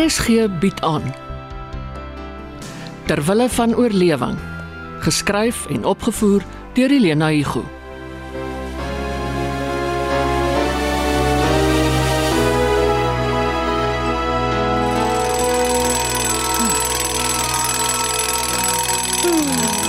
[0.00, 1.14] RSG bied aan.
[3.06, 4.38] Terwille van oorlewing.
[4.98, 6.42] Geskryf en opgevoer
[6.72, 7.62] deur Elena Igu.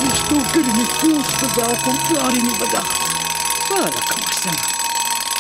[0.02, 3.12] Dis toe goed en ek voel so welkom klaar in die middag.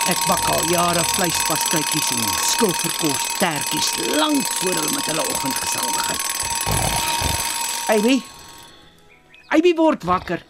[0.09, 6.19] Ek bak al jare vleispastytjies en skilverkos tertjies lank voor hulle met hulle oggendgesang begin.
[7.97, 8.15] Ivy.
[9.57, 10.41] Ivy word wakker.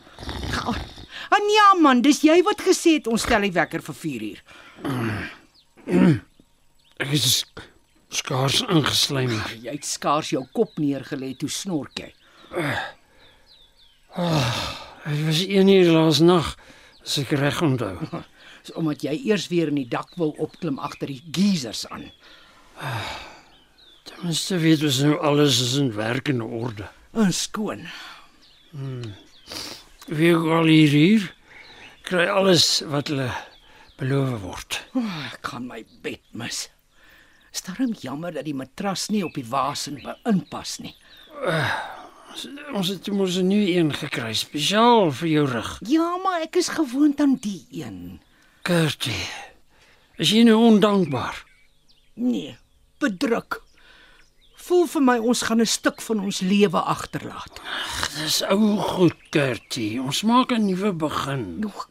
[1.32, 4.42] Ah ja man, dis jy wat gesê het ons stel die wekker vir 4 uur.
[7.02, 7.44] Ek is
[8.12, 9.36] skaars ingesluim.
[9.64, 12.12] Jy het skaars jou kop neergelê toe snork jy.
[14.16, 16.56] Dit was 1 uur laas nag,
[17.04, 17.96] as ek reg onthou.
[18.62, 22.12] Dis omdat jy eers weer in die dak wil opklim agter die geysers aan.
[24.04, 26.90] Ten minste weet ons nou alles is in werkende orde.
[27.12, 27.88] En skoon.
[30.08, 31.30] Wie ook al hier hier
[32.08, 33.30] kry alles wat hulle
[34.00, 34.80] beloof word.
[34.98, 36.66] Oh, ek kan my bed mis.
[37.52, 40.96] Is daarom jammer dat die matras nie op die wasen inpas nie.
[42.74, 45.80] Ons het mos 'n nuwe een gekry spesiaal vir jou rug.
[45.88, 48.22] Ja, maar ek is gewoond aan die een.
[48.62, 49.26] Kurtie.
[50.22, 51.40] Is jy nou ondankbaar?
[52.22, 52.56] Nee,
[53.02, 53.62] bedruk.
[54.62, 57.62] Voel vir my ons gaan 'n stuk van ons lewe agterlaat.
[58.18, 60.02] Dis ou goed, Kurtie.
[60.02, 61.60] Ons maak 'n nuwe begin.
[61.60, 61.90] Nog.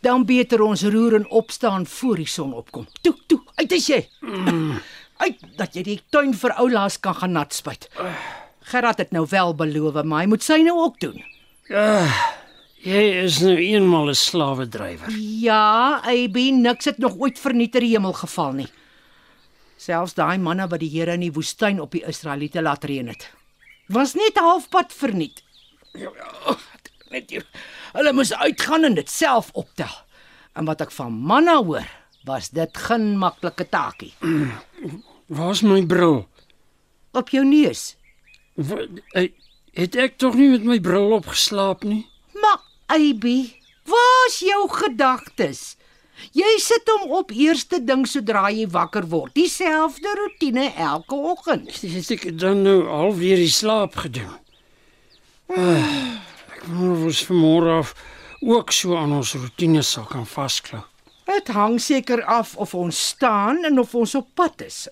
[0.00, 2.86] Dan beter ons roer en opstaan voor die son opkom.
[3.00, 4.08] Toe, toe, uit is jy.
[5.16, 7.88] Uit dat jy die tuin vir oulaas kan gaan nat spuit.
[8.60, 11.24] Gerard het nou wel beloof, maar hy moet sy nou ook doen.
[12.84, 15.10] Jy is nou eenmal 'n slawedrywer.
[15.18, 18.68] Ja, AB niks het nog ooit verniet in die hemel geval nie.
[19.76, 23.30] Selfs daai manne wat die Here in die woestyn op die Israeliete laat reën het,
[23.88, 25.42] was net halfpad verniet.
[27.10, 27.44] Net hier.
[27.92, 29.92] Hulle moes uitgaan en dit self optel.
[30.54, 31.86] En wat ek van manne hoor,
[32.24, 34.12] was dit geen maklike taakie.
[35.28, 36.28] Waar's my bril?
[37.12, 37.96] Op jou neus.
[38.54, 39.28] Wa- eh,
[39.76, 42.06] Het ek tog nie met my bril opgeslaap nie?
[42.86, 43.24] Maar AB,
[43.84, 45.76] waar's jou gedagtes?
[46.32, 49.34] Jy sit hom op eerste ding sodra jy wakker word.
[49.34, 51.68] Dieselfde roetine elke oggend.
[51.82, 54.38] Het ek dan nou half weer die slaap gedoen?
[55.52, 56.22] Ah,
[56.54, 57.92] ek of ons vanmôre af
[58.40, 60.84] ook so aan ons rotine sal kan vasklou.
[61.26, 64.86] Dit hang seker af of ons staan en of ons op pad is.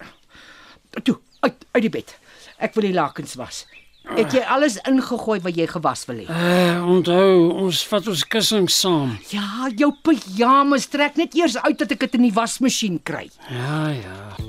[1.02, 2.14] Toe, uit uit die bed.
[2.58, 3.64] Ek wil die lakens was.
[4.12, 6.26] Het jy alles ingegooi wat jy gewas wil hê?
[6.28, 9.14] Uh, onthou, ons vat ons kussings saam.
[9.32, 13.30] Ja, jou pyjamas trek net eers uit dat ek dit in die wasmasjien kry.
[13.48, 14.43] Ja, ja.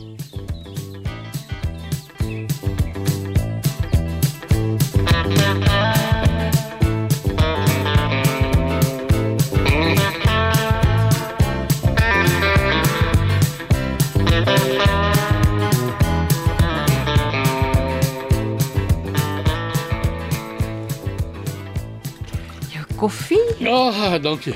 [22.97, 23.41] Koffie?
[23.59, 24.55] Ja, dankie.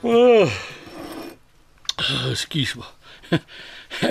[0.00, 0.50] Oh.
[2.30, 2.94] Ekskuus maar.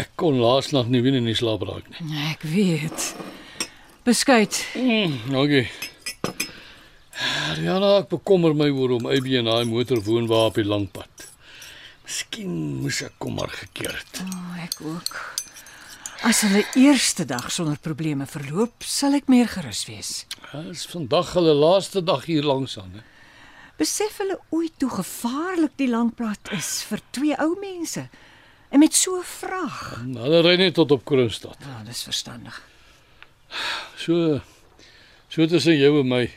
[0.02, 2.18] Ek kon laas nag nie weer in die slaap raak nie.
[2.32, 3.12] Ek weet.
[4.08, 4.58] Beskuit.
[4.76, 5.68] Mm, okay.
[7.62, 10.86] Ja, nou ek bekommer my oor om AB en daai motor woonwa op die lang
[10.94, 11.28] pad.
[12.06, 14.22] Miskien moes ek kom maar gekeer het.
[14.26, 15.37] Oh, ek ook.
[16.26, 20.12] As hulle eerste dag sonder probleme verloop, sal ek meer gerus wees.
[20.50, 23.04] Ja, is vandag hulle laaste dag hier langs aan, hè.
[23.78, 28.08] Besef hulle ooit hoe gevaarlik die langpad is vir twee ou mense?
[28.74, 30.02] En met so 'n vraag.
[30.02, 31.58] Hulle ry net tot op Kroonstad.
[31.62, 32.62] Ja, dis verstandig.
[33.96, 34.42] So
[35.30, 36.32] so tussen jou en my.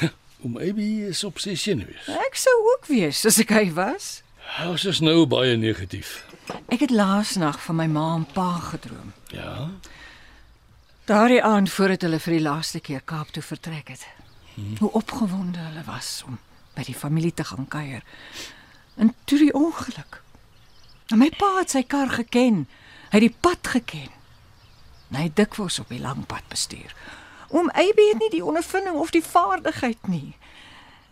[0.44, 2.08] Om AB is op sy senuwees.
[2.08, 4.22] Ek sou ook wees as ek hy was.
[4.58, 6.24] Ons is nou baie negatief.
[6.68, 9.12] Ek het laasnag van my ma en pa gedroom.
[9.30, 9.70] Ja.
[11.06, 14.06] Daardie aand voordat hulle vir die laaste keer Kaap toe vertrek het.
[14.78, 16.38] Hoe opgewonde hulle was om
[16.74, 18.02] by die familie te gaan kuier.
[18.96, 20.20] En toe die ongeluk.
[21.10, 22.66] En my pa het sy kar geken.
[23.10, 24.10] Hy het die pad geken.
[25.10, 26.94] En Hy het dikwels op die lang pad bestuur.
[27.50, 30.36] Oom Aby het nie die ondervinding of die vaardigheid nie.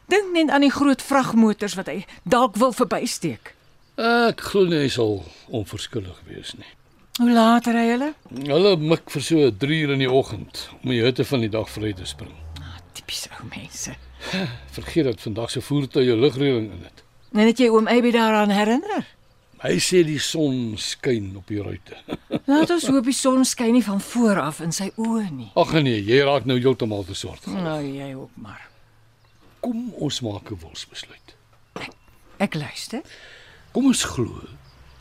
[0.09, 3.53] Dink net aan die groot vragmotors wat hy dalk wil verbysteek.
[3.99, 5.19] Ek glo nie hy sal
[5.53, 6.71] onverskillig wees nie.
[7.19, 8.13] Hoe laat ry hulle?
[8.31, 11.69] Hulle mik vir so 3 uur in die oggend om die hitte van die dag
[11.69, 12.33] vry te spring.
[12.63, 13.97] Ah, tipies ou mense.
[14.77, 17.03] Vergeet dat vandag se voertuie lugreëling in het.
[17.35, 19.05] En het jy oom Aby daaraan herinner?
[19.59, 21.99] Hy sê die son skyn op die ruite.
[22.51, 25.51] Laat ons hoop die son skyn nie van voor af in sy oë nie.
[25.59, 27.51] Ag nee, jy raak nou heeltemal verswart.
[27.51, 28.68] Nou jy ook maar.
[29.69, 31.37] Kom ons maak 'n wilsbesluit.
[32.37, 33.03] Ek luister.
[33.73, 34.41] Kom ons glo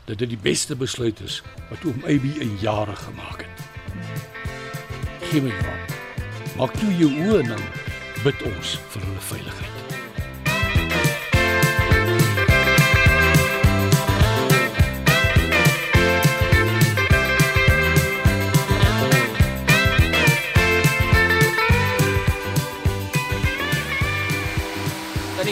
[0.04, 3.58] dat dit die beste besluit is wat oom Abby in jare gemaak het.
[5.30, 5.96] Gee my hand.
[6.56, 7.62] Maak toe jou oë nou
[8.22, 9.77] bid ons vir hulle veiligheid.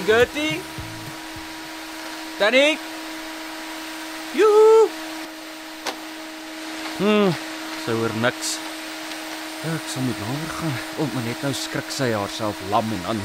[0.06, 0.60] Gertie?
[2.38, 2.78] Tannie?
[4.36, 4.88] Joe.
[6.98, 7.32] Hm,
[7.84, 8.54] sy hoor niks.
[9.66, 10.76] Ek sal moet langer gaan.
[11.02, 13.20] Om maar net nou skrik sy haarself lam en dan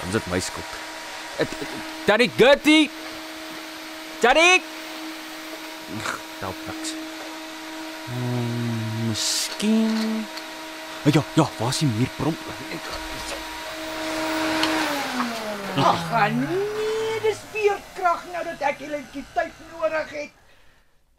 [0.00, 0.72] dan sit my skuld.
[1.40, 1.76] Ek- ek-
[2.08, 2.90] Tannie Gertie?
[4.20, 4.62] Tannie?
[6.00, 6.90] Ag, Help niks.
[8.06, 10.26] Hmm, miskien.
[11.06, 12.36] Ja, ja, waar is die muurprom?
[15.76, 20.30] Ag nee, dis veerkrag nou dat ek elektrisiteit nodig het.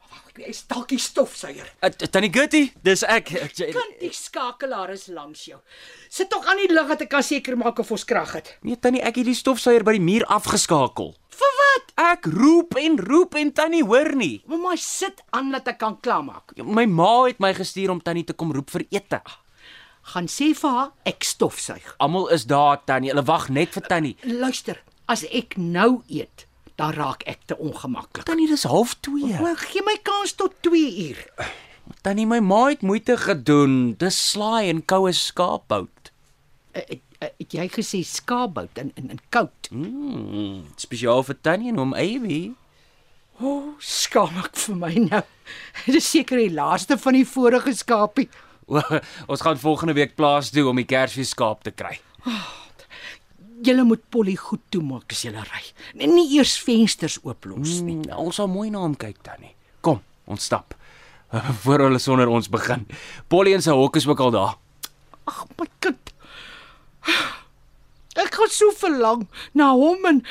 [0.01, 1.69] Wag, ek is dalk die stofsuier.
[1.77, 3.29] Uh, Tannie Gertie, dis ek.
[3.53, 5.59] Kan die skakelaar is langs jou.
[6.09, 8.55] Sit tog aan die lig dat ek kan seker maak of ons krag het.
[8.65, 11.13] Nee, tannie, ek het die stofsuier by die muur afgeskakel.
[11.37, 11.93] Vir wat?
[12.07, 14.39] Ek roep en roep en tannie hoor nie.
[14.49, 16.57] Mamma sit aan dat ek kan klaarmaak.
[16.65, 19.21] My ma het my gestuur om tannie te kom roep vir ete.
[20.07, 21.87] Gaan sê vir haar ek stofsuig.
[22.03, 23.11] Almal is daar, tannie.
[23.11, 24.15] Hulle wag net vir tannie.
[24.23, 24.79] Luister,
[25.11, 26.45] as ek nou eet,
[26.79, 28.23] dan raak ek te ongemaklik.
[28.27, 29.39] Tannie, dis half 2.
[29.41, 31.19] Maar gee my kans tot 2 uur.
[32.05, 33.95] Tannie, my ma het moeite gedoen.
[33.99, 36.11] Dis slaai en koue skaapbout.
[36.75, 39.69] Uh, Het, uh, het jy gesê skaapbout in in, in koud?
[39.73, 42.53] Mm, spesiaal vir tannie en oom Abby.
[43.41, 45.23] O, oh, skaam ek vir my nou.
[45.87, 48.29] Dit is seker die laaste van die vorige skapie.
[48.67, 48.81] O,
[49.31, 51.97] Ons gaan volgende week plaas toe om die Kersfees skaap te kry.
[53.63, 55.63] Julle moet Polly goed toemaak as julle ry.
[55.97, 57.97] En nie eers vensters ooplos nie.
[58.03, 59.55] Mm, ons sal mooi na hom kyk, tannie.
[59.85, 60.75] Kom, ons stap.
[61.63, 62.85] Voor hulle sonder ons begin.
[63.31, 64.53] Polly en sy hok is ook al daar.
[65.27, 66.13] Ag my kind.
[68.17, 70.23] Ek gaan so verlang na hom en,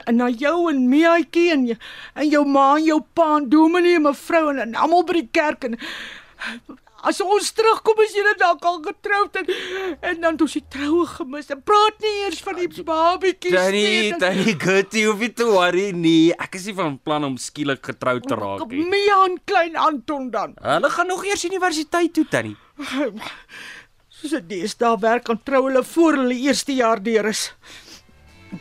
[0.00, 4.06] en na jou en Miaatjie en en jou ma en jou pa en Dominee en
[4.06, 5.76] mevrou en, en almal by die kerk en
[7.08, 9.50] as ons terugkom is julle dalk al getroud en
[10.10, 11.50] en dan het ons die troue gemis.
[11.54, 16.32] En praat nie eers van die babietjies Tannie, tannie Gertie, hoef nie te worry nie.
[16.32, 18.84] Ek is nie van plan om skielik getroud te raak nie.
[18.90, 20.56] Mia en klein Anton dan.
[20.64, 22.56] Hulle gaan nog eers universiteit toe, tannie.
[24.14, 27.50] Soos dit deesdae werk aan trou hulle voor hulle eerste jaar deur is.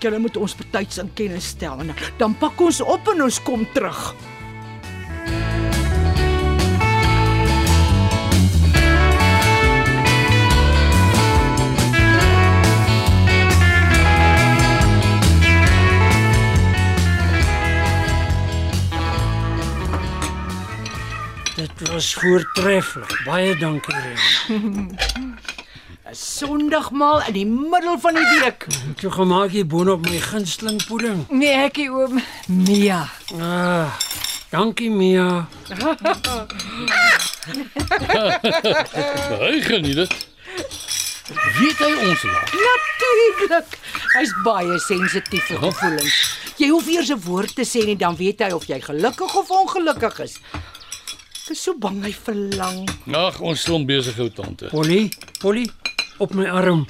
[0.01, 3.68] Julle moet ons betyds in kennis stel en dan pak ons op en ons kom
[3.75, 4.07] terug.
[21.56, 23.22] Dit was voortreffelik.
[23.26, 24.20] Baie dankie, Rena.
[26.14, 28.66] 'n Sondagmaal in die middel van die week.
[29.00, 31.24] Toe gemaak jy boonop my gunsteling pudding.
[31.30, 33.10] Nee, ekkie oom Mia.
[33.39, 33.96] Ah,
[34.51, 35.48] dankie Mia.
[39.39, 40.13] Hy geniet dit.
[41.58, 42.54] Weet hy ons laat?
[42.68, 43.77] Natuurlik.
[44.13, 46.18] Hy's baie sensitief vir gevoelens.
[46.60, 49.50] Jy hoef eers 'n woord te sê nie dan weet hy of jy gelukkig of
[49.50, 50.38] ongelukkig is.
[51.44, 52.86] Ek is so bang hy verlang.
[53.12, 54.70] Ag, ons slom besig ou tante.
[54.72, 55.10] Polly,
[55.42, 55.66] Polly,
[56.24, 56.86] op my arm.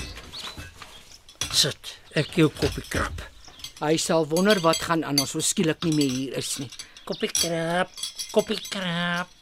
[1.49, 1.95] Sit.
[2.13, 3.23] Ek jou koppie krap.
[3.79, 6.69] Hy sal wonder wat gaan aan ons skielik nie meer hier is nie.
[7.09, 7.89] Koppie krap.
[8.29, 9.33] Koppie krap.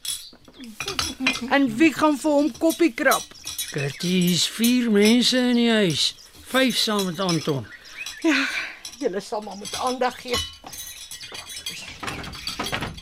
[1.52, 3.28] En wie gaan vir hom koppie krap?
[3.74, 6.14] Gertie, hier's vier mense in die huis.
[6.54, 7.68] Vyf saam met Anton.
[8.24, 8.48] Ja,
[9.04, 10.40] julle sal maar met aandag gee.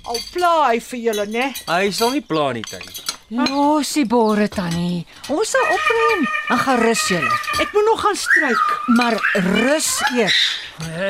[0.10, 1.52] Al pla hy vir julle, né?
[1.70, 3.04] Hy sal nie pla nie, tannie.
[3.30, 5.04] Losie bore tannie.
[5.30, 7.36] Ons sal opruim en gaan rus julle.
[7.62, 8.64] Ek moet nog gaan stryk.
[8.98, 9.20] Maar
[9.52, 10.40] rus eers.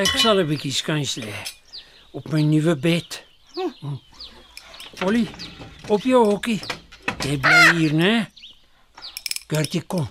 [0.02, 1.32] Ek sal 'n bietjie skuins lê
[2.12, 3.24] op my nuwe bed.
[3.56, 3.96] Hm.
[5.00, 5.28] Polly,
[5.88, 6.60] op jou hokkie.
[7.24, 8.28] Jy bly hier, né?
[9.48, 10.10] Gertie, kom.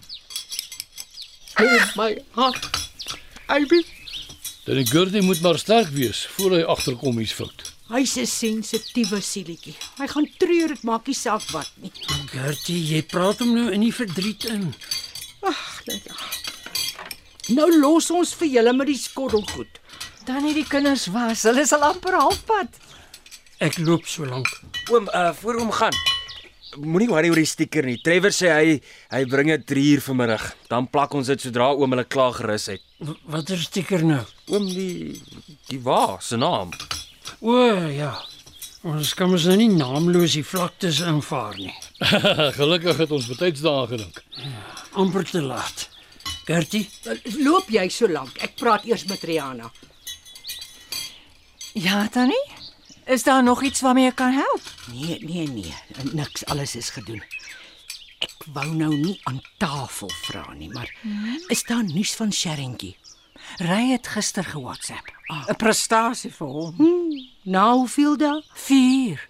[1.60, 2.64] Oh my hart.
[3.46, 3.84] Albi,
[4.64, 7.67] Dan die Gertie moet maar sterk wees voor hy agterkom iets fout.
[7.90, 9.74] Hy's 'n sensitiewe sielietjie.
[9.98, 11.92] Hy gaan treur, dit maak nie saak wat nie.
[12.32, 14.74] Gertie, jy praat hom nou in die verdriet in.
[15.42, 16.02] Ag, nee.
[17.56, 19.78] Nou los ons vir julle met die skottelgoed.
[20.28, 21.42] Tannie die kinders was.
[21.48, 22.68] Hulle is al amper halfpad.
[23.60, 24.46] Ek loop so lank.
[24.90, 25.94] Oom, uh voor oom gaan.
[26.76, 27.96] Moenie worry oor die stiker nie.
[28.04, 28.80] Trevor sê hy
[29.10, 30.44] hy bring dit 3 uur vanmiddag.
[30.68, 32.80] Dan plak ons dit sodra oom hulle klaar gerus het.
[33.00, 34.20] W- Watter stiker nou?
[34.52, 35.22] Oom die
[35.68, 36.70] die wa se naam.
[37.40, 37.54] O
[37.92, 38.12] ja.
[38.88, 41.74] Ons kan mos nou nie naamloos die vlaktes invaar nie.
[42.58, 44.22] Gelukkig het ons betyds daaraan gedink.
[44.98, 45.88] amper te laat.
[46.48, 46.88] Gertie,
[47.44, 48.38] Loop jy so lank?
[48.42, 49.68] Ek praat eers met Rihanna.
[51.74, 52.44] Ja, Tannie?
[53.06, 54.62] Is daar nog iets waarmee ek kan help?
[54.92, 55.74] Nee, nee, nee,
[56.12, 57.22] niks, alles is gedoen.
[58.24, 60.90] Ek wou nou nie aan tafel vra nie, maar
[61.48, 62.96] is daar nuus van Sherringkie?
[63.56, 65.08] Ry het gister ge-WhatsApp.
[65.48, 66.74] 'n Prestasie vir hom.
[67.42, 68.42] Na hoeveel dae?
[68.54, 69.28] 4.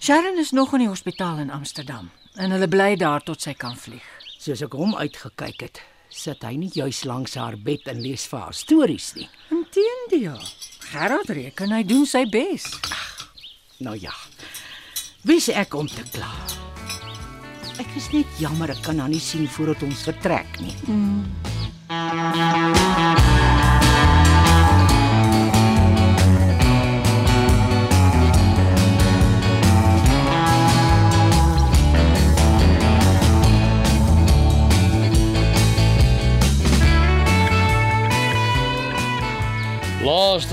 [0.00, 3.76] Sharon is nog in die hospitaal in Amsterdam en hulle bly daar tot sy kan
[3.76, 4.04] vlieg.
[4.38, 8.40] Soos ek hom uitgekyk het, sit hy nie juis langs haar bed en lees vir
[8.40, 9.28] haar stories nie.
[9.50, 10.40] Inteendeel.
[10.92, 12.68] Gerard reken hy doen sy bes.
[13.78, 14.14] Nou ja.
[15.26, 16.30] Wie's ek om te kla?
[17.82, 20.76] Ek is net jammer ek kan haar nie sien voordat ons vertrek nie.
[22.06, 22.22] Laaste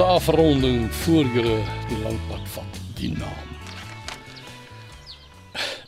[0.03, 2.81] afronding voor jy die lang pad vat.
[2.97, 3.49] Die naam.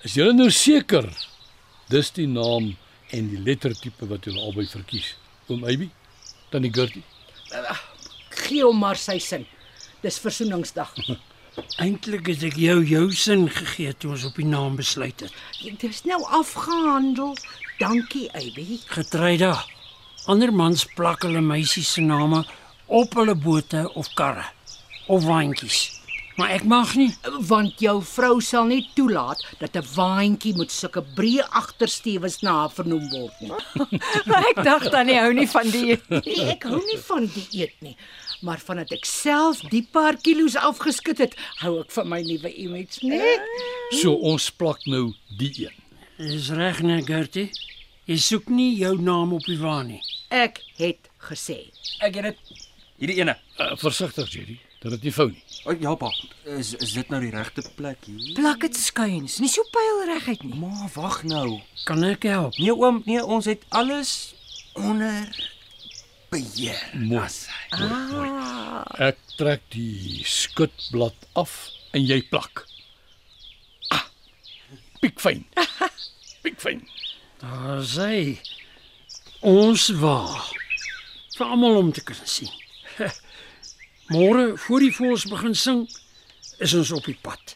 [0.05, 1.10] Is julle nou seker
[1.89, 2.77] dis die naam
[3.10, 5.15] en die lettertipe wat julle albei verkies?
[5.47, 5.91] Oom Eybi,
[6.49, 7.03] Tannie Gertie.
[8.29, 9.45] Gee hom maar sy sin.
[10.01, 10.93] Dis versoeningsdag.
[11.79, 15.33] eintlik het ek jou jou sin gegee toe ons op die naam besluit het.
[15.81, 17.35] Dis nou afgehandel.
[17.79, 18.79] Dankie, Abby.
[18.91, 19.53] Getreida.
[20.31, 22.43] Ander mans plak hulle meisies se name
[22.87, 24.47] op hulle bote of karre
[25.07, 25.91] of waantjies.
[26.35, 27.09] Maar ek mag nie.
[27.47, 32.71] Want jou vrou sal nie toelaat dat 'n waantjie met sulke breë agterstewes na haar
[32.71, 33.51] vernoem word nie.
[34.27, 37.95] Maar ek dink Tannie hou nie van die Nee, ek hou nie van dieet nie,
[38.41, 42.99] maar vandat ek self die paar kilos afgeskit het, hou ek van my nuwe image,
[43.07, 43.37] nee.
[44.01, 45.73] So ons plak nou die een.
[46.17, 47.49] Dis reg, nee, Gertie.
[48.05, 50.01] Jy soek nie jou naam op die waan nie.
[50.29, 51.71] Ek het gesê.
[51.99, 52.37] Ek het dit
[52.99, 53.37] hierdie ene.
[53.59, 55.41] Uh, versigtig Jerry, dat dit nie vou nie.
[55.65, 56.11] O oh, ja pa,
[56.59, 58.35] is is dit nou die regte plek hier?
[58.37, 60.53] plak dit skuins, nie so pylreguit nie.
[60.61, 61.57] Maar wag nou.
[61.89, 62.59] Kan ek help?
[62.61, 64.11] Nee oom, nee, ons het alles
[64.77, 65.31] onder
[66.29, 66.77] beheer.
[66.93, 67.25] Mooi.
[67.79, 68.83] mooi, mooi.
[69.07, 71.57] Ek trek die skutblad af
[71.97, 72.67] en jy plak.
[73.89, 74.05] Ah.
[75.01, 75.47] Piekfyn.
[76.45, 76.85] Piekfyn.
[77.41, 78.37] Daar sê
[79.41, 80.19] ons wa
[81.35, 82.53] vir almal om te kan sien.
[84.13, 85.85] Môre voor die voëls begin sing,
[86.62, 87.55] is ons op die pad.